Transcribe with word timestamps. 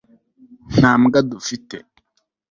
nta 0.77 0.91
mbwa 1.01 1.19
dufite 1.29 1.75